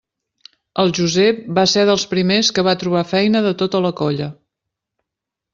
El 0.83 0.93
Josep 0.99 1.43
va 1.59 1.65
ser 1.75 1.83
dels 1.91 2.07
primers 2.15 2.49
que 2.57 2.65
va 2.71 2.75
trobar 2.85 3.05
feina 3.13 3.45
de 3.49 3.55
tota 3.63 3.83
la 3.89 3.93
colla. 4.01 4.31